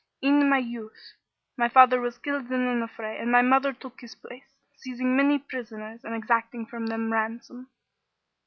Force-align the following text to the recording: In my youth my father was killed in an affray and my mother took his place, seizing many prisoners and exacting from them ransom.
In 0.23 0.49
my 0.49 0.57
youth 0.57 1.13
my 1.57 1.69
father 1.69 2.01
was 2.01 2.17
killed 2.17 2.47
in 2.47 2.59
an 2.65 2.81
affray 2.81 3.19
and 3.21 3.31
my 3.31 3.43
mother 3.43 3.71
took 3.71 4.01
his 4.01 4.15
place, 4.15 4.55
seizing 4.75 5.15
many 5.15 5.37
prisoners 5.37 6.03
and 6.03 6.15
exacting 6.15 6.65
from 6.65 6.87
them 6.87 7.13
ransom. 7.13 7.69